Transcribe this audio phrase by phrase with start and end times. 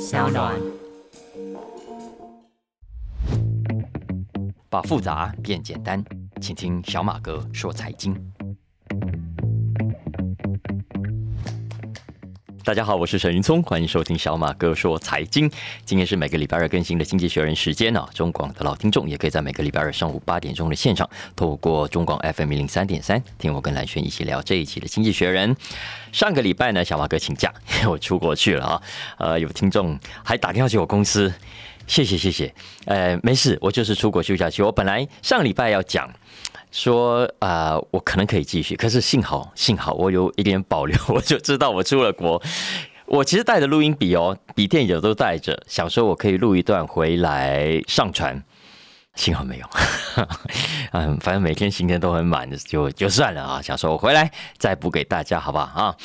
[0.00, 0.54] 小暖。
[4.70, 6.02] 把复杂变简单，
[6.40, 8.14] 请听小马哥说财经。
[12.68, 15.50] 大家好，我是沈云聪，欢迎收听小马哥说财经。
[15.86, 18.06] 今天是每个礼拜二更新的《经济学人》时间呢。
[18.12, 25.54] 中广的老听众也可以在每个礼拜二上午八点钟的现场，透过中广 FM 零三点三，听我跟蓝轩一起聊这一期的《经济学人》。
[26.12, 27.50] 上个礼拜呢，小马哥请假，
[27.88, 28.82] 我出国去了啊。
[29.16, 31.32] 呃，有听众还打电话去我公司，
[31.86, 32.54] 谢谢谢谢。
[32.84, 34.62] 呃，没事，我就是出国休假去。
[34.62, 36.06] 我本来上礼拜要讲。
[36.70, 42.40] 说啊，我可能可以继续，可是幸好幸好我有一点保留，我就知道我出了国。
[43.06, 48.42] 我其实带着录音笔哦，笔电也都带着，想说我可以录一段回来上传，
[49.14, 49.66] 幸好没有。
[50.92, 53.62] 嗯，反正每天行程都很满，就就算了啊。
[53.62, 55.96] 想说我回来再补给大家，好不好啊？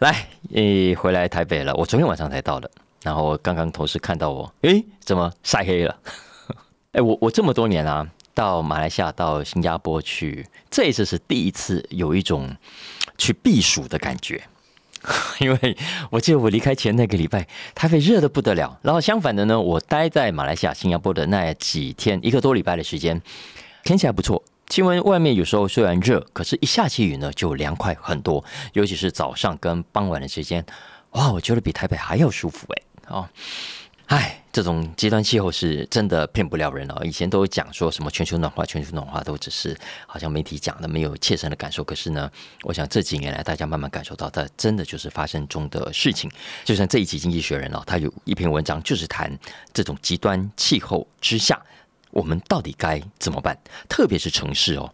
[0.00, 2.70] 来，诶，回来台北了，我昨天晚上才到的，
[3.02, 5.96] 然后刚刚同事看到我，诶，怎么晒黑了？
[6.92, 8.06] 哎，我我这么多年啊。
[8.34, 12.54] 到马来西亚、到新加坡去，这一次是第一次有一种
[13.16, 14.42] 去避暑的感觉，
[15.38, 15.76] 因为
[16.10, 18.78] 我记得我离开前那个礼拜，台北热的不得了。
[18.82, 23.22] 然后相反的呢，我待在马来西亚、新加坡的那几天，一个多礼拜的时间，
[23.84, 24.42] 天气还不错。
[24.66, 28.42] 气温外面有时候虽然热，可是一下起雨呢，就凉快很多。
[28.72, 30.64] 尤其是早上跟傍晚的时间，
[31.10, 33.28] 哇，我觉得比台北还要舒服哎，哦。
[34.06, 37.02] 唉，这种极端气候是真的骗不了人哦。
[37.04, 41.82] 以前都讲说什么全球暖化，全球暖化都只是好像媒体讲的，没有切身的感受。
[41.82, 42.30] 可是呢，
[42.62, 46.30] 我想这几年来，大家慢慢感受到，它真的就是发生中的事情。
[46.64, 49.36] 就像这一期《经济学人》哦，他有一篇文章就是谈
[49.72, 51.60] 这种极端气候之下。
[52.14, 53.58] 我们到底该怎么办？
[53.88, 54.88] 特别是城市哦，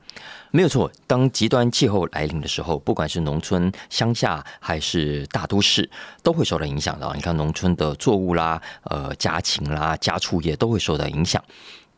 [0.51, 0.91] 没有错。
[1.07, 5.89] 当极端气候来临的时候，不管是农村、乡下还是大都市，
[6.23, 7.13] 都会受到影响的。
[7.15, 11.45] 你看，农村的作物啦、呃家禽啦、家畜业都会受到影响。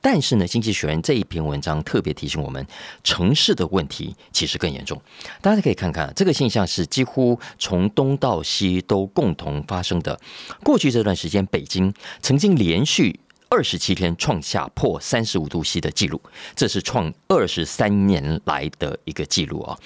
[0.00, 2.66] 但是呢，《经济学人》这一篇文章特别提醒我们，
[3.04, 5.00] 城市的问题其实更严重。
[5.40, 10.18] 大家可以看看，这个现象是几乎从东到西都共同发生的。
[10.64, 13.20] 过去这段时间，北京曾经连续。
[13.52, 16.18] 二十七天创下破三十五度 C 的记录，
[16.56, 19.78] 这是创二十三年来的一个记录啊！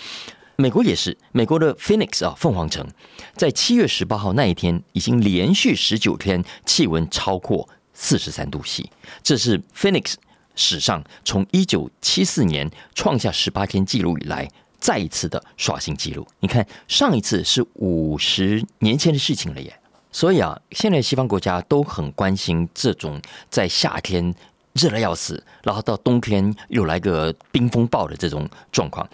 [0.55, 2.87] 美国也是，美国的 Phoenix 啊，凤凰城，
[3.35, 8.89] 在七月十八号那一天，已经连续十九天气温超过四十三度 C，
[9.25, 10.15] 这是 Phoenix
[10.55, 14.49] 史上从一九七四年创下十八天记录以来，
[14.79, 16.25] 再一次的刷新记录。
[16.39, 19.77] 你看，上一次是五十年前的事情了耶。
[20.17, 24.35] 所以啊，现在西方国家都很关心这种在夏天
[24.73, 29.07] 热的要死，然后到冬天又来个冰风暴的这种状况。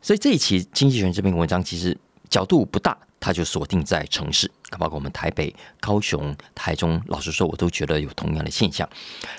[0.00, 1.94] 所以这一期《经济学人》这篇文章其实
[2.30, 6.98] 角度不大，它就锁定在城市，包括我们台北、高雄、台中。
[7.08, 8.88] 老实说，我都觉得有同样的现象。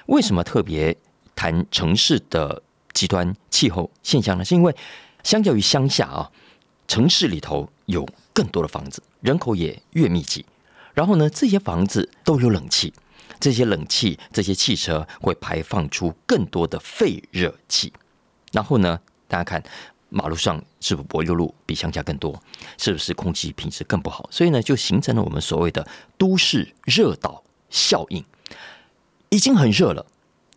[0.05, 0.95] 为什么特别
[1.35, 2.61] 谈城市的
[2.91, 4.45] 极端气候现象呢？
[4.45, 4.71] 是因为
[5.23, 6.29] 相较于乡下啊，
[6.87, 10.45] 城市里头有更多的房子，人口也越密集。
[10.93, 12.93] 然后呢，这些房子都有冷气，
[13.39, 17.91] 这些冷气、这些汽车会排放出更多的废热气。
[18.51, 19.63] 然后呢，大家看
[20.09, 22.39] 马路上是不是柏油路比乡下更多？
[22.77, 24.29] 是不是空气品质更不好？
[24.31, 25.87] 所以呢，就形成了我们所谓的
[26.17, 28.23] 都市热岛效应。
[29.29, 30.05] 已经很热了，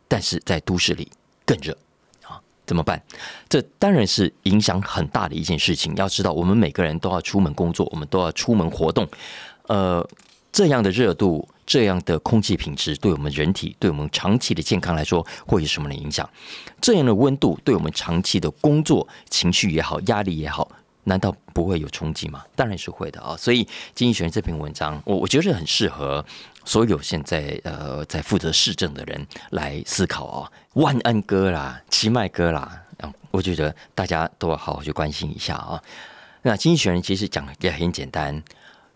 [0.06, 1.10] 但是在都市里
[1.46, 1.74] 更热
[2.22, 2.38] 啊？
[2.66, 3.02] 怎么办？
[3.48, 5.96] 这当然是影响很大的一件事情。
[5.96, 9.08] 要知道，我们每个人都要出门工作，我们都要出门活动，
[9.68, 10.06] 呃。
[10.56, 16.26] 这样的热度，这样的空气品质，对我们人体，对我们长期的健康来说，会有什么的影响？
[16.80, 20.66] 这样的温度，对我们长期的工作、情绪也好，压力也好，
[21.04, 22.42] 难道不会有冲击吗？
[22.54, 23.36] 当然是会的啊！
[23.36, 26.24] 所以《经济学人》这篇文章，我我觉得很适合
[26.64, 30.50] 所有现在呃在负责市政的人来思考啊。
[30.72, 32.80] 万安哥啦，奇迈哥啦，
[33.30, 35.82] 我觉得大家都要好好去关心一下啊。
[36.40, 38.42] 那《经济学人》其实讲也很简单。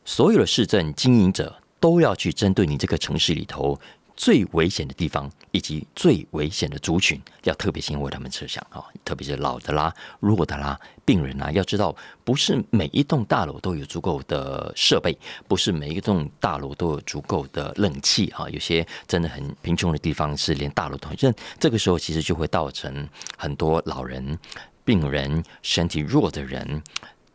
[0.04, 3.78] 所有的市政经营者都要去针对你这个城市里头
[4.16, 15.16] 最危险的地方以及最危险的族群，要特别先为他们设想啊，特别是老的啦、弱的啦、病人啊，要知道不是每一栋大楼都有足够的设备，
[15.48, 23.08] 不是每一栋大楼都有足够的冷气啊，有些真的很贫穷的地方是连大楼都这这个时候其实就会造成
[23.38, 24.38] 很多老人、
[24.84, 26.82] 病人、身体弱的人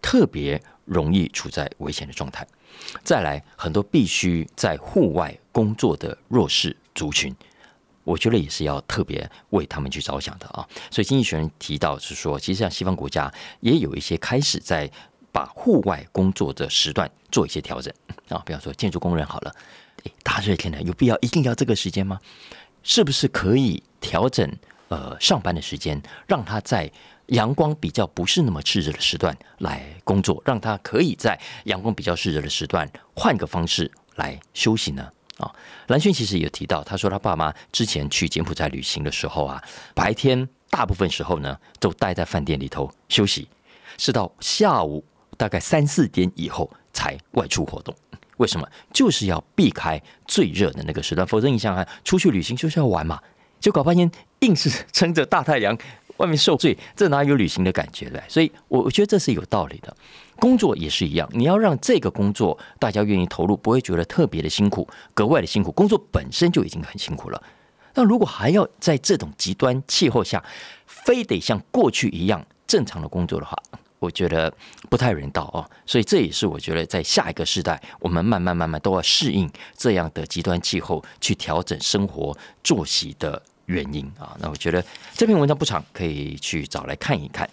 [0.01, 2.47] 特别容易处在危险的状态。
[3.03, 7.33] 再来，很多必须在户外工作的弱势族群，
[8.03, 10.67] 我觉得也是要特别为他们去着想的啊。
[10.91, 14.91] 所以经济学人提到是说，其实像西方国家也有一些开始在
[15.31, 17.93] 把户外工作的时段做一些调整
[18.29, 18.43] 啊。
[18.45, 19.55] 比方说建筑工人好了，
[20.21, 22.19] 大热天的，有必要一定要这个时间吗？
[22.83, 24.47] 是不是可以调整
[24.89, 26.91] 呃上班的时间，让他在
[27.27, 35.09] 阳光比较不是那么炽热的时段来工作，让他可以在阳光比较炽热的时段换个方式来休息呢？
[35.37, 35.53] 啊，
[35.87, 39.61] 蓝轩其实也提到，他说他爸妈之前去柬埔寨旅行的时候啊，
[39.93, 43.49] 白天大部分时候呢都待在饭店里头休息，
[43.97, 45.03] 是到下午
[45.35, 47.93] 大概三四点以后才外出活动。
[48.37, 48.69] 为什么？
[48.93, 53.21] 就是要避开最热的那个时段，否则你想想，出去旅行就是要玩嘛，
[53.59, 55.77] 就搞半天硬是撑着大太阳
[56.17, 58.21] 外面受罪，这哪有旅行的感觉对？
[58.27, 59.95] 所以，我我觉得这是有道理的。
[60.37, 65.71] 工作也是一样，你要让这个工作大家愿意投入，不会觉得特别的辛苦，格外的辛苦。
[65.71, 67.41] 工作本身就已经很辛苦了，
[67.93, 70.43] 那如果还要在这种极端气候下，
[70.85, 73.55] 非得像过去一样正常的工作的话，
[73.99, 74.53] 我觉得
[74.89, 84.35] 不太人道哦，所以这也是我觉得在下一个时代，我们慢慢慢慢都要适应这样的极端气候，去调整生活作息的原因啊。
[84.39, 84.83] 那我觉得
[85.13, 87.49] 这篇文章不长，可以去找来看一看。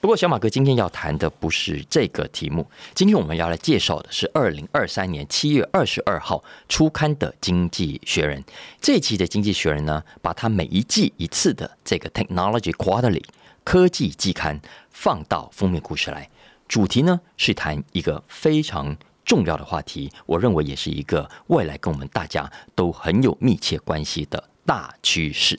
[0.00, 8.40] 不过小马哥今天要谈的不是这个题目，今天我们要来介绍的是二零二三年七月二十二号初刊的《经济学人》
[8.80, 13.22] 这期的《经济学人》呢，把它每一季一次的这个 Technology Quarterly。
[13.64, 14.60] 科技季刊
[14.90, 16.30] 放到封面故事来，
[16.68, 25.58] 主题呢是谈一个非常重要的话题，我认为也是一个未来跟我们大家都很有密切关系的大趋势。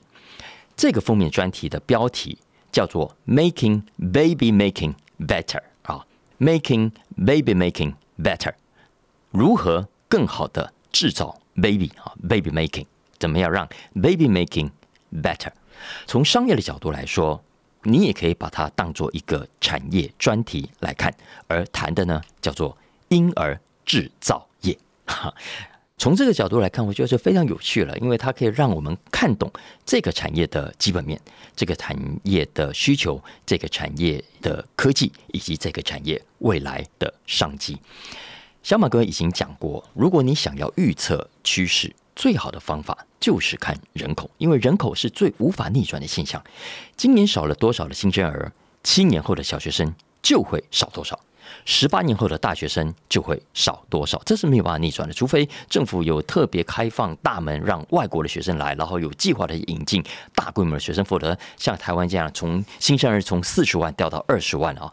[0.75, 2.37] 这个封面专题的标题
[2.71, 6.05] 叫做 “Making Baby Making Better” 啊
[6.39, 8.53] ，“Making Baby Making Better”，
[9.31, 12.85] 如何更好的制造 baby 啊，baby making
[13.17, 14.69] 怎么样让 baby making
[15.11, 15.51] better？
[16.05, 17.43] 从商业的角度来说。
[17.83, 21.13] 你也可以把它当做一个产业专题来看，
[21.47, 22.77] 而谈的呢叫做
[23.07, 25.33] 婴儿制造业哈。
[25.97, 29.51] 从这个角度来看，我觉得是非常有趣了，因为它可以让我们看懂
[29.85, 31.19] 这个产业的基本面、
[31.55, 37.77] 这个产业的需求、这个产业的科技以及这个产业未来的商机。
[38.61, 41.93] 小马哥已经讲过，如果你想要预测趋势。
[42.19, 46.43] 最好的方法就是看人口，因为人口是最无法逆转的现象。
[46.95, 48.51] 今年少了多少的新生儿，
[48.81, 51.19] 七年后的小学生就会少多少，
[51.65, 55.13] 十八年后的大学生就会少多少，这是没有办法逆转的。
[55.13, 60.03] 除非政府有特别开放大门，让外国的学生来，然后有计划的引进
[60.33, 64.91] 大规模的学生，否则像台湾这样，从新生儿从四十万掉到二十万啊，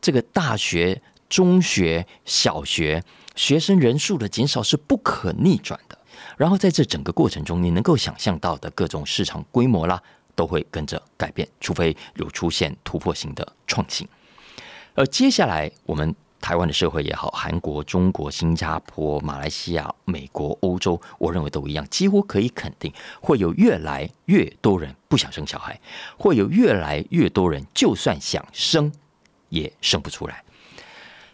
[0.00, 3.02] 这个大学、中学、小学
[3.34, 5.98] 学生人数的减少是不可逆转的。
[6.36, 10.02] 然后在这整个过程中，你能够想象到的各种市场规模啦，
[10.34, 14.06] 都会跟着改变，除非有出现突破性的创新。
[14.96, 22.90] 而接下来，我们台湾的社会也好，韩国、中国、新加坡、马来西亚、美国、欧洲，我认为都一样，几乎可以肯定，
[23.20, 25.78] 会有越来越多人不想生小孩，
[26.16, 28.90] 会有越来越多人就算想生，
[29.50, 30.42] 也生不出来。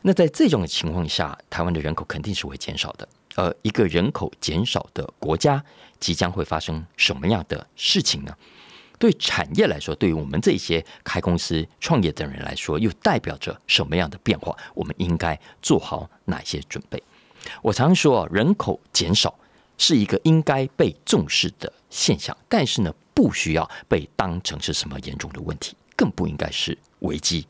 [0.00, 3.08] 那在这种情况下，台湾的人口肯定是会减少的。
[3.36, 5.64] 而，一个人口减少的国家，
[6.00, 8.36] 即将会发生什么样的事情呢？
[9.02, 14.56] 对产业来说，对于我们这些开公司、创业的人来说，又代表着什么样的变化？
[14.74, 17.02] 我们应该做好哪些准备？
[17.62, 19.34] 我常说，人口减少
[19.76, 27.44] 是一个应该被重视的现象，但是呢，不需要被当成是什么严重的问题，更不应该是危机。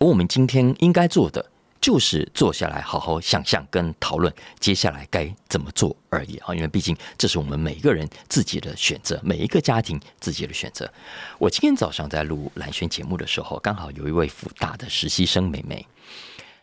[0.00, 1.44] 而我们今天应该做的。
[1.84, 6.54] 就是坐下来好好想象跟讨论接下来该怎么做而已啊！
[6.54, 10.90] 因为毕竟这是我们每个人自己的选择，每一个家庭自己的选择。
[11.36, 15.86] 我今天早上在录蓝轩节目的时候，刚好有一位福大的实习生妹妹，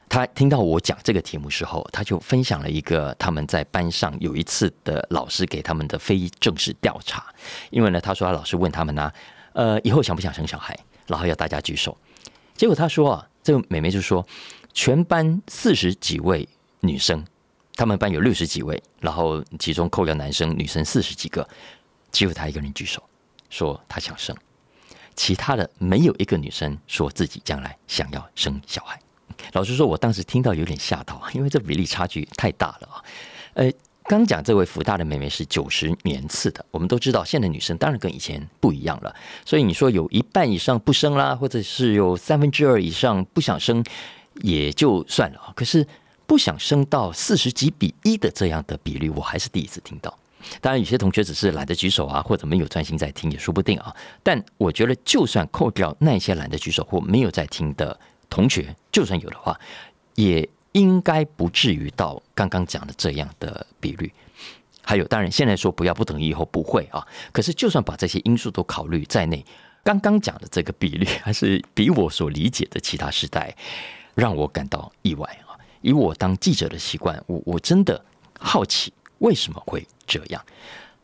[0.09, 7.23] 她听到我讲这个题目时候，她就分享了一个他们在班上有一次的老师给他们的非正式调查。
[7.69, 9.11] 因为呢，他说老师问他们呢，
[9.53, 10.75] 呃，以后想不想生小孩，
[11.05, 11.95] 然后要大家举手。
[12.55, 14.25] 结果他说啊，这个妹妹就说。
[14.73, 16.47] 全班四十几位
[16.79, 17.23] 女生，
[17.75, 21.47] 他们班有六十几位，然后其中扣掉男生，女生四十几个，
[22.11, 23.01] 只有她一个人举手
[23.49, 24.35] 说她想生，
[25.15, 28.99] 其他的没有一个女生说自己将来想要生小孩。
[29.53, 33.03] 老实说，我当时听到有点吓到，因为这比例差距太大了啊。
[33.53, 33.71] 呃，
[34.05, 43.83] 刚讲这位福大的妹妹是九十年次的，我们都知道现在女生当然跟以前不一样了，所以你说有一半以上不生啦，或者是有三分之二以上不想生。
[44.35, 45.85] 也就算了啊，可是
[46.25, 50.17] 不想升到四十几比一的这样的比率，我还是第一次听到。
[50.59, 53.95] 当然，有些同学只是懒得举手啊，或者没有专心在听，也说不定啊。
[54.23, 59.59] 但我觉得，就算扣掉那些懒得举手或没有在听的同学，就算有的话，
[60.15, 64.11] 也应该不至于到刚刚讲的这样的比率。
[64.81, 67.05] 还有，当然现在说不要，不等于以后不会啊。
[67.31, 69.45] 可是就算把这些因素都考虑在内，
[69.83, 73.55] 刚刚讲的这个比率，还是比我所理解的其他时代
[74.15, 75.57] 让我感到意外啊。
[75.81, 78.03] 以我当记者的习惯，我我真的
[78.39, 80.45] 好奇为什么会这样？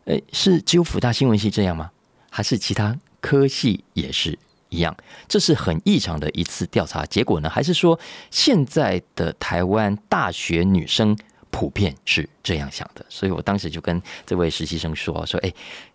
[0.05, 1.91] 诶，是只有福大新闻系这样吗？
[2.29, 4.37] 还是其他科系也是
[4.69, 4.95] 一样？
[5.27, 7.49] 这是很异常的一次调查结果呢？
[7.49, 7.99] 还是说
[8.29, 11.17] 现在的台湾大学女生？
[11.51, 15.53] 普遍是这样想的，所以我当时就跟这位实习生说：“说哎，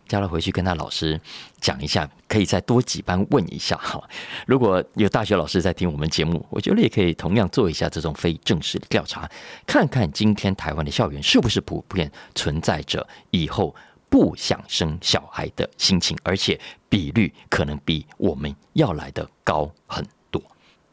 [0.09, 1.21] 叫他回去跟他老师
[1.61, 4.03] 讲一下，可以再多几班问一下哈。
[4.47, 9.31] 如果有大学老师在听我们节目，我觉得也可以同样做一下这种非正式的调查，
[9.67, 13.75] 看看今天台湾的校园是不是普遍存在着以后
[14.09, 20.43] 不想生小孩的心情，而且比率可能比我们要来的高很多。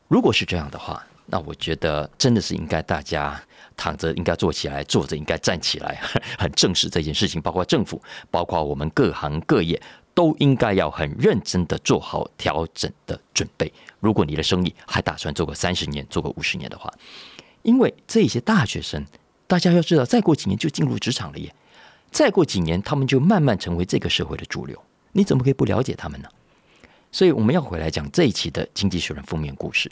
[0.08, 3.42] 如果是这样的话，那我觉得真的是应该大家。”
[3.80, 5.98] 躺着应该坐起来，坐着应该站起来，
[6.38, 7.42] 很正视这件事情。
[7.42, 9.82] 包括政府，包括我们各行各业，
[10.14, 13.72] 都应该要很认真的做好调整的准备。
[14.02, 16.94] 如果你的生意还打算做个三十年、做个五十年的话，
[17.62, 19.06] 因为这些大学生，
[19.48, 21.56] 大家要知道，再过几年就进入职场了耶，
[22.12, 24.78] 再过几年他们就慢慢成为这个社会的主流。
[25.14, 26.28] 你怎么可以不了解他们呢？
[27.14, 29.90] 所以我们要回来讲这一期的《经济学人》封面故事。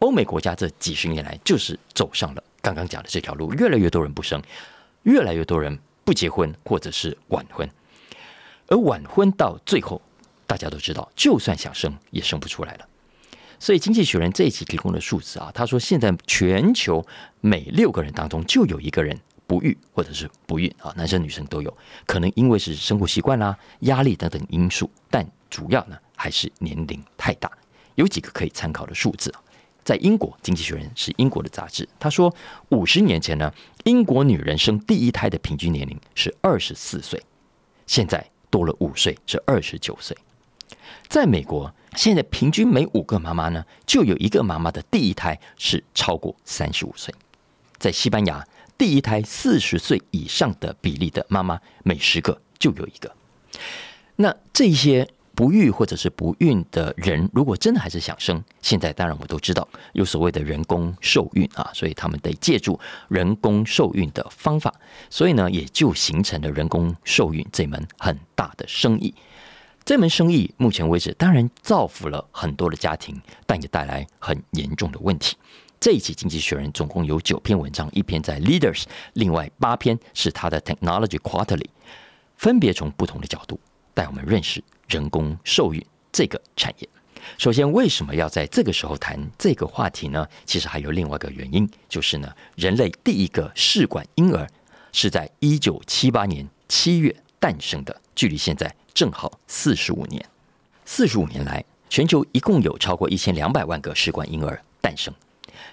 [0.00, 2.42] 欧美国家这几十年来就是走上了。
[2.60, 4.42] 刚刚讲的这条路，越来越多人不生，
[5.04, 7.68] 越来越多人不结婚，或者是晚婚，
[8.66, 10.02] 而晚婚到最后，
[10.46, 12.88] 大家都知道，就算想生也生不出来了。
[13.58, 17.06] 所以，《经济学人》这一期提供的数字啊，他说现在全球
[17.40, 21.74] 每六个人当中就有一个人不育或者是不孕啊，男生女生都有，
[22.04, 27.50] 可能因为是生活习惯啦、压力等等因素，但主要呢还是年龄太大。
[27.94, 29.40] 有几个可以参考的数字啊。
[29.86, 31.88] 在英国，《经济学人》是英国的杂志。
[31.96, 32.34] 他说，
[32.70, 37.22] 五十年前呢，英国女人生第一胎的平均年龄是二十四岁，
[37.86, 40.16] 现在多了五岁，是二十九岁。
[41.06, 47.14] 在美国，现在平均每五个妈妈呢，就有一个妈妈的第一胎是超过三十五岁。
[47.78, 48.44] 在西班牙，
[48.76, 53.14] 第一胎四十岁以上的比例的妈妈，每十个就有一个。
[54.16, 55.08] 那这些。
[55.36, 64.72] 不育或者是不孕的人，如果真的还是想生，现在当然我们都知道有所谓的人工受孕啊，所以他们得借助人工受孕的方法，
[65.10, 69.14] 所以呢，也就形成了人工受孕这门很大的生意。
[69.84, 75.36] 这门生意目前为止，当然造福了很多的家庭，但也带来很严重的问题。
[75.78, 81.68] 这一期《经济学人》总共有九篇文章，一篇在 Leaders，另外八篇是他的 Technology Quarterly，
[82.36, 83.60] 分别从不同的角度
[83.96, 84.62] 带我们认识。
[84.88, 86.88] 人工受孕这个产业，
[87.38, 90.24] 首先为什么要在这个时候谈这个话题呢？
[90.44, 94.48] 其实还有另外一个原因，就是呢，人类第一个试管婴儿
[94.92, 100.24] 是在一九七八年七月诞生的，距离现在正好四十五年。
[100.84, 105.12] 四十五年来，全球一共有超过一千两百万个试管婴儿诞生。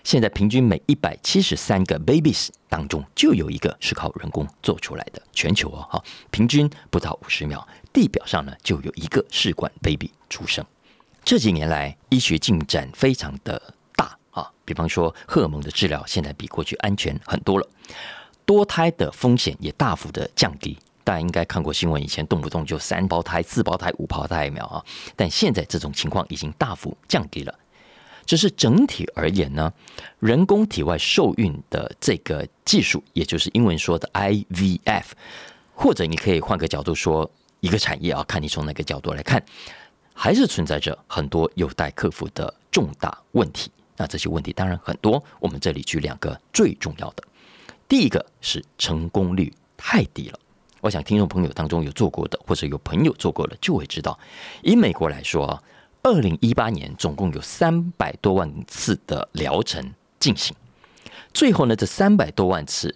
[0.03, 5.22] 现在平均每一百七十三个 babies 当中就有一个是靠人工做出来的。
[5.34, 10.65] 全球哦，哈，平均不到五十秒，地表上呢就有一个试管 baby 出生。
[11.23, 13.62] 这几年来，医学进展非常的
[13.95, 17.67] 大啊，比方说荷尔蒙的治疗现在比过去安全很多了，
[18.45, 20.77] 多胎的风险也大幅的降低。
[21.05, 24.83] 大家应该看过新闻，以前动不动就三胞胎、四胞胎、五胞胎苗啊，
[25.15, 27.53] 但现在这种情况已经大幅降低了。
[28.25, 29.71] 只是整体而言呢，
[30.19, 35.03] 人工体外受孕的这个技术，也就是英文说的 IVF，
[35.73, 37.29] 或者你可以换个角度说，
[37.63, 39.41] 一个产业啊，看你从哪个角度来看，
[40.13, 43.72] 还是存在着很多有待克服的重大问题。
[43.96, 47.24] 那这些问题当然很多，我们这里举两个最重要的。
[47.88, 50.38] 第一个是成功率太低了。
[50.82, 54.20] 我想听众朋友当中有做过的，或者有朋友做过的，就会知道，
[54.62, 55.63] 以美国来说啊。
[56.05, 60.53] 二零一八年总共有三百多万次的疗程进行，
[61.34, 62.93] 最后呢，这三百多万次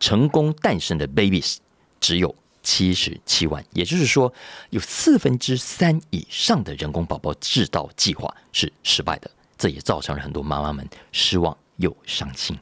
[0.00, 1.58] 成功诞生的 babies
[2.00, 2.34] 只有
[2.68, 4.30] 七十七万，也就是说，
[4.68, 12.58] 有四分之三以上的人工宝宝制造计划是失败的，这也造成了很多妈妈们失望又伤心，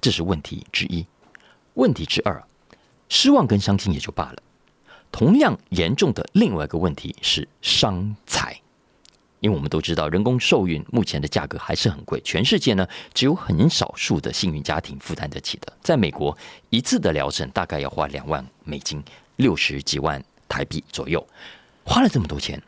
[0.00, 1.04] 这是问题之一。
[1.74, 2.40] 问题之二，
[3.08, 4.40] 失望跟伤心也就罢了，
[5.10, 8.60] 同样严重的另外一个问题是伤财。
[9.40, 15.70] 因为我们都知道，人工受孕目前的价格还是很贵，全世界呢只有很少数的幸运家庭负担得起的。
[15.82, 16.38] 在美国，
[16.70, 19.02] 一次的疗程大概要花两万美金，
[19.36, 21.24] 六十几万台币左右。
[21.84, 22.60] 花了这么多钱，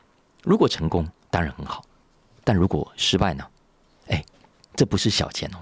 [0.43, 1.85] 如果成功当然很好，
[2.45, 3.45] 但如果失败呢？
[4.09, 4.25] 哎，
[4.75, 5.59] 这不是小钱哦，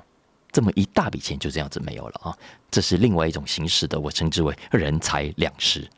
[0.50, 2.38] 这么一大笔钱就这样子没有了啊！
[2.70, 5.88] 这是另外一种形式的，我称之为人财两失。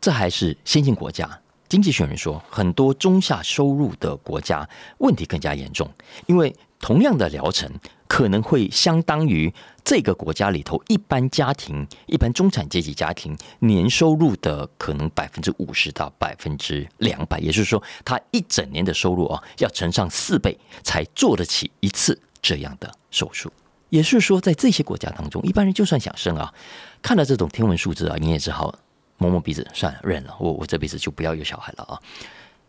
[0.00, 1.38] 这还是先进国家。
[1.68, 5.90] 经济学人说，很多中下收入的国家问题更加严重，
[6.26, 7.70] 因为同样的疗程
[8.12, 9.50] 可能会相当于
[9.82, 23.50] 这个国家里头一般家庭、一般中产阶级家庭年收入的可能百分之五十到百分之两百，也就是说，他一整年的收入啊，要乘上四倍才做得起一次这样的手术。
[23.88, 26.52] 也是说，在这些国家当中，一般人就算想生啊，
[27.00, 28.78] 看到这种天文数字啊，你也只好。
[29.16, 30.36] 摸摸鼻子，算了，认了。
[30.38, 31.98] 我我这辈子就不要有小孩了啊！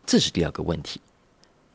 [0.06, 1.02] 这是第二个问题。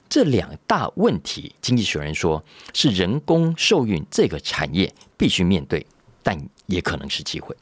[0.10, 5.86] 这两大问题，经济学人说是人工受孕这个产业必须面对，
[6.24, 7.56] 但也可能是机会。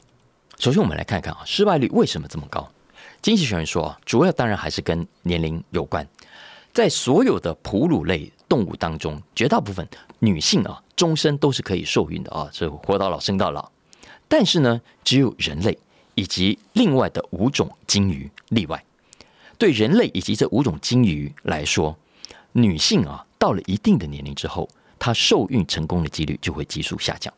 [0.58, 2.68] 首先，我们来看看啊，失败率为什么这么高？
[3.20, 6.08] 经济学人说，主要当然还是跟年龄有关。
[6.72, 9.86] 在所有的哺乳类动物当中，绝大部分
[10.18, 13.70] 女性啊，终身都是可以受孕的啊，是活到老生到老。
[14.26, 15.78] 但是呢，只有人类。
[16.14, 18.84] 以及另外的五种鲸鱼例外，
[19.56, 21.96] 对人类以及这五种鲸鱼来说，
[22.52, 27.32] 女性啊到了一定的年龄之后，她受孕成功的几率就会急速下降。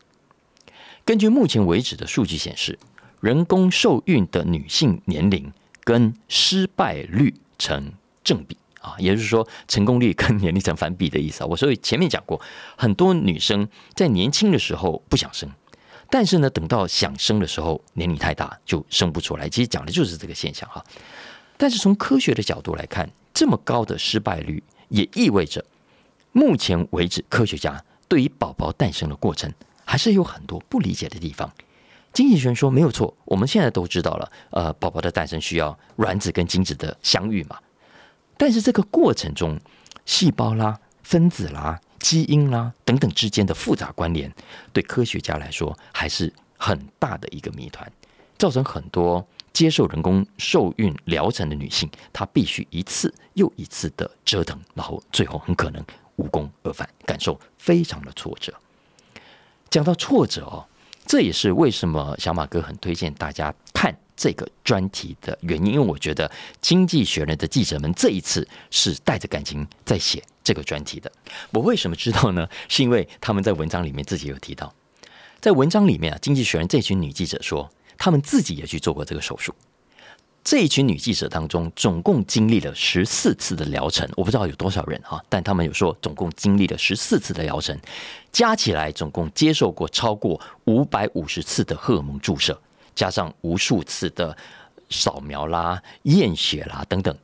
[1.04, 2.78] 根据目前为止的数据显示，
[3.20, 5.52] 人工受孕的女性年龄
[5.82, 11.46] 跟失败率成正比啊，也就是说，成功率跟年龄成反比的意思啊。
[11.46, 12.40] 我所以前面讲过，
[12.76, 15.50] 很多女生在年轻的时候不想生。
[16.08, 19.48] 但是呢，等到想生的时候，年龄太大就生不出来。
[19.48, 20.84] 其实讲的就是这个现象哈。
[21.56, 25.64] 但是从科学的角度来看，这么高的失败率也意味着，
[26.32, 29.50] 目前为止科学家对于宝宝诞生的过程
[29.85, 31.50] 还是有很多不理解的地方。
[32.12, 37.59] 经济学人说没有错，我们现在都知道了，呃，宝宝的诞生需要卵子跟精子的相遇嘛。
[38.37, 39.59] 但是这个过程中，
[40.04, 41.80] 细胞啦、分子啦。
[42.00, 44.32] 基因啦等等之间的复杂关联，
[44.73, 47.92] 对科学家来说还是很大的一个谜团，
[48.38, 55.84] 造成很多接受人工受孕疗程的女性，她必须一次又一次的折腾，然后最后很可能
[56.17, 58.52] 无功而返，感受非常的挫折。
[59.69, 60.67] 讲到挫折哦，
[61.06, 66.28] 这也是为什么小马哥很推荐大家看这个专题的原因，因为我觉得
[66.60, 70.23] 《经济学人》的记者们这一次是带着感情在写。
[70.43, 71.13] 这个专题的，
[71.52, 72.49] 我为什么知道呢？
[72.67, 74.75] 是因为他们在文章里面自己有提到，
[75.39, 79.54] 在文章里面啊，《经济学人》这群女记者说，他们自己也去做过这个手术。
[80.43, 87.78] 这一群女记者当中，总共经历了十四次的疗程，我不知道有多少人啊，但他们有说，总共经历了十四次的疗程，
[88.32, 92.58] 加起来总共接受过超过五百五十次的荷尔蒙注射，
[92.95, 94.34] 加上无数次的
[94.89, 97.15] 扫描啦、验血啦等等，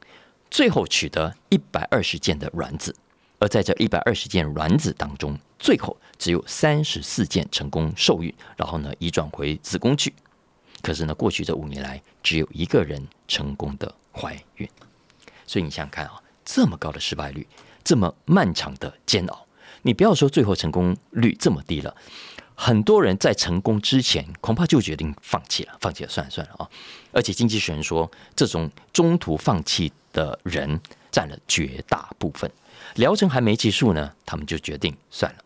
[0.50, 2.94] 最后取得一百二十件的卵子。
[3.38, 10.12] 而在这一百二十件卵子当中，最后只有三十四件成功受孕，然后呢移转回子宫去。
[10.86, 14.68] 可是呢，过去这五年来，只有一个人成功的怀孕。
[15.44, 17.44] 所以你想想看啊，这么高的失败率，
[17.82, 19.46] 这么漫长的煎熬，
[19.82, 21.92] 你不要说最后成功率这么低了，
[22.54, 26.70] 很多人在成功之前，恐怕就决定放弃了，放弃了，算了算了啊！
[27.10, 32.48] 而且经济学人说，这种中途放弃的人占了绝大部分。
[32.94, 35.38] 疗程还没结束呢，他们就决定算了，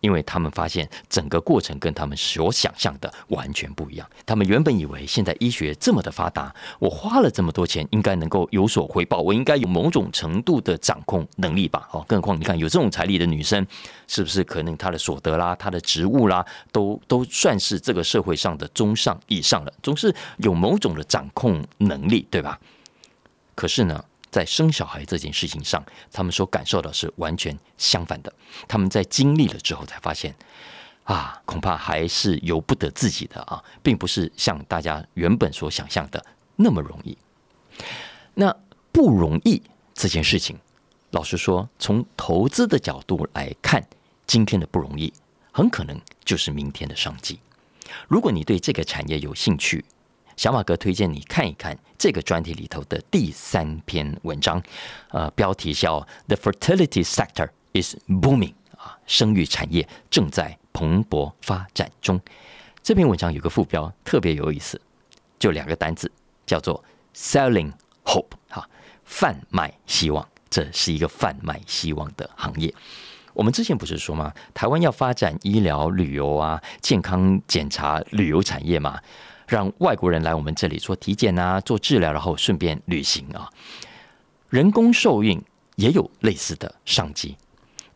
[0.00, 4.08] 因为他们发现整个过程跟他们所想象的完全不一样。
[4.24, 11.88] 他们原本以为现在医学这么的发达，我花了这么多钱，应该能够有所回报，我应该有某种程度的掌控能力吧？
[11.92, 13.66] 哦，更何况你看有这种财力的女生，
[14.06, 22.58] 是不是可能她的所得啦、她的职务啦，都都算是这个社会上的中上以上了，总是有某种的掌控能力，对吧？
[23.54, 24.04] 可是呢？
[24.38, 28.32] 在生小孩这件事情上，他们所感受到是完全相反的。
[28.68, 30.32] 他们在经历了之后才发现，
[31.02, 36.24] 啊，恐怕还是由不得自己的啊，并不是像大家原本所想象的
[36.54, 37.18] 那么容易。
[38.34, 38.54] 那
[38.92, 39.60] 不容易
[39.92, 40.56] 这件事情，
[41.10, 43.84] 老实说，从投资的角度来看，
[44.24, 45.12] 今天的不容易，
[45.50, 47.40] 很可能就是明天的商机。
[48.06, 49.84] 如果你对这个产业有兴趣，
[50.38, 54.62] 小马哥推荐你看一看这个专题里头的第三篇文章，
[55.10, 55.98] 呃，标题叫
[56.28, 62.20] “The fertility sector is booming”，啊，生育产业正在蓬勃发展中。
[62.84, 64.80] 这篇文章有个副标特别有意思，
[65.40, 66.08] 就两个单字，
[66.46, 67.72] 叫做 “selling
[68.04, 68.64] hope”，哈，
[69.04, 70.24] 贩卖希望。
[70.48, 72.72] 这是一个贩卖希望的行业。
[73.34, 74.32] 我们之前不是说吗？
[74.54, 79.00] 台湾要发展医疗、旅游啊，健康检查、旅游产业嘛？
[79.48, 83.48] 让外国人来我们这里做体检啊，做治疗，然后顺便旅行啊。
[84.50, 85.42] 人工受孕
[85.76, 87.36] 也有类似的商机。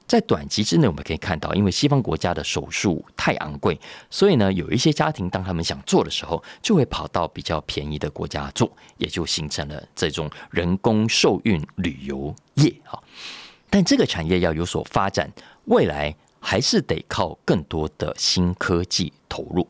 [0.06, 3.78] 在短期之内，我们可以看到，因为西方国家的手术太昂贵，
[4.10, 12.98] 所以呢，有一些家庭当他们想做的时候，就会跑到比较便宜的国家做，也就形成了这种人工受孕旅游业啊。
[13.70, 15.30] 但这个产业要有所发展，
[15.64, 19.66] 未来还是得靠更多的新科技投入。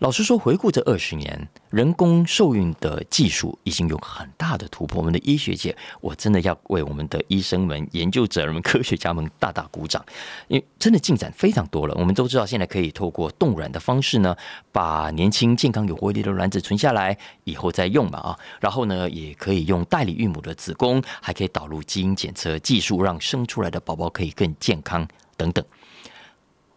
[0.00, 4.98] 老实说，回顾这二十年，人工受孕的技术已经有很大的突破。
[4.98, 10.04] 我们的医学界，我真的要为我们的医生们、研究者们、科学家们大大鼓掌，
[10.48, 11.94] 因为真的进展非常多了。
[11.98, 14.36] 我们都知道，现在可以透过冻卵的方式呢，
[14.70, 18.38] 把年轻、健康、有活力的卵子存下来，以后再用嘛啊。
[18.60, 25.64] 然后呢，也可以用代理孕母的子宫，还可以导入基因检测技术，让生出来的宝宝可以更健康等等。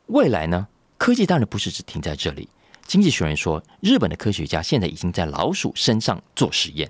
[0.06, 2.48] 未来呢，科技当然不是只停在这里。
[2.90, 6.90] 经济学人说，日本的科学家现在已经在老鼠身上做实验，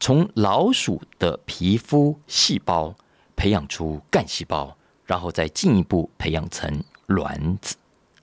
[0.00, 2.92] 从老鼠的皮肤细胞
[3.36, 7.76] 培养出干细胞，然后再进一步培养成卵子。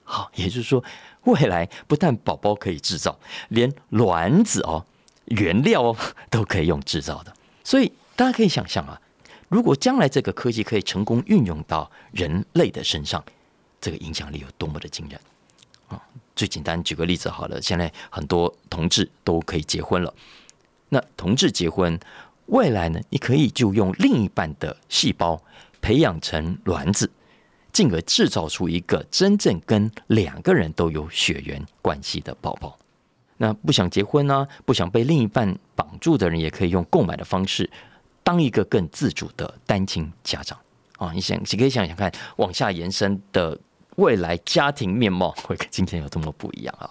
[0.04, 0.84] 好，也就是说，
[1.22, 4.84] 未来不但宝宝可以制造，连卵子哦、
[5.28, 5.96] 原料哦
[6.28, 7.32] 都可以用制造的。
[7.64, 9.00] 所以大家可以想象啊，
[9.48, 13.24] 如果将来这个科技可以成功运用到人类的身上，
[13.80, 15.18] 这个影响力有多么的惊人
[15.88, 15.98] 啊！
[16.34, 17.60] 最简单，举个例子好了。
[17.60, 20.12] 现在很多同志都可以结婚了。
[20.88, 21.98] 那同志结婚，
[22.46, 23.00] 未来呢？
[23.10, 25.42] 你可以就用另一半的细胞
[25.80, 27.10] 培养成卵子，
[27.72, 32.78] 进而制造出一个真正跟两个人都有血缘关系的宝宝。
[33.36, 34.46] 那不想结婚呢？
[34.64, 37.70] 不想被另一半绑住的人，也可以用购买的方式，
[38.22, 40.58] 当一个更自主的单亲家长
[40.98, 41.10] 啊！
[41.12, 43.58] 你想，你可以想想看，往下延伸的。
[44.02, 46.90] 未来家庭面貌 会跟今天有这么不一样啊？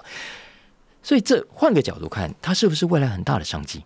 [1.03, 3.83] 所以这换个角度看，它是不是未来很大的商机？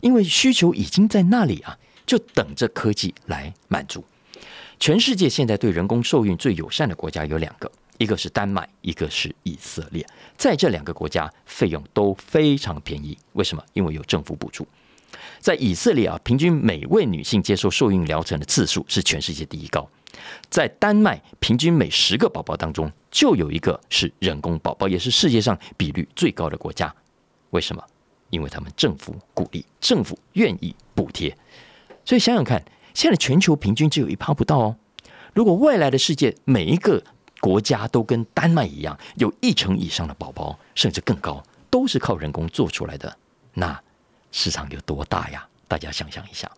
[0.00, 4.02] 因为需求已经在那里啊，就等着科技来满足。
[4.80, 10.06] 全世界现在对人工受孕最友善的国家有两个，一个是丹麦，一个是以色列。
[10.36, 13.16] 在这两个国家，费用都非常便宜。
[13.34, 13.62] 为什么？
[13.72, 14.66] 因为有政府补助。
[15.38, 19.88] 在以色列啊，平均每位女性接受受孕疗程的次数是全世界第一高。
[20.50, 26.94] 在丹麦，平均每十个宝宝当中就有一个是人工宝宝，也是世界上比率最高的国家。
[27.50, 27.82] 为什么？
[28.30, 31.36] 因为他们政府鼓励，政府愿意补贴。
[32.04, 34.76] 所以想想看，现在全球平均只有一趴不到哦。
[35.34, 37.02] 如果未来的世界每一个
[37.40, 43.16] 国家都跟丹麦一样，有一成以上的宝宝，甚至更高，都是靠人工做出来的，
[43.52, 43.80] 那
[44.32, 45.46] 市场有多大呀？
[45.68, 46.50] 大家想象一下。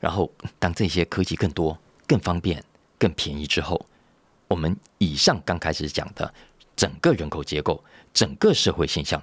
[0.00, 2.62] 然后，当这些科技更多、更方便。
[3.02, 3.84] 更便宜之后，
[4.46, 6.32] 我们以上刚开始讲的
[6.76, 7.82] 整个人口结构、
[8.14, 9.20] 整个社会现象，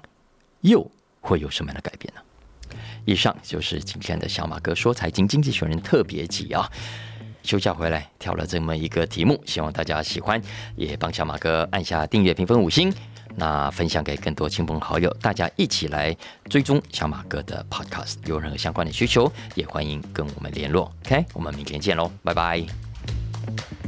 [0.60, 0.86] 又
[1.22, 2.20] 会有什么样的改变呢？
[3.06, 6.70] 以上就是今天的小马哥说财经经济学人特别集啊，
[7.42, 10.38] 休假回来挑了这么一个题目，希望大家喜欢，
[10.76, 12.92] 也帮小马哥按下订阅、评分五星。
[13.36, 16.14] 那分享给更多亲朋好友，大家一起来
[16.50, 18.16] 追踪小马哥的 Podcast。
[18.26, 20.92] 有任何相关的需求，也欢迎跟我们联络。
[21.06, 22.89] OK，我们明天见喽，拜拜。
[23.56, 23.79] Thank you.